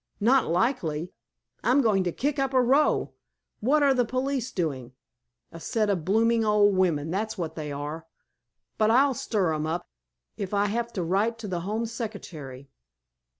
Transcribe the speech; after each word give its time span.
Not 0.19 0.47
likely. 0.47 1.11
I'm 1.63 1.81
going 1.83 2.03
to 2.05 2.11
kick 2.11 2.39
up 2.39 2.55
a 2.55 2.61
row. 2.63 3.13
What 3.59 3.83
are 3.83 3.93
the 3.93 4.03
police 4.03 4.49
doing? 4.51 4.93
A 5.51 5.59
set 5.59 5.91
of 5.91 6.05
blooming 6.05 6.43
old 6.43 6.75
women, 6.75 7.11
that's 7.11 7.37
what 7.37 7.53
they 7.53 7.71
are. 7.71 8.07
But 8.79 8.89
I'll 8.89 9.13
stir 9.13 9.53
'em 9.53 9.67
up, 9.67 9.85
if 10.37 10.55
I 10.55 10.65
have 10.65 10.91
to 10.93 11.03
write 11.03 11.37
to 11.37 11.47
the 11.47 11.61
Home 11.61 11.85
Secretary." 11.85 12.67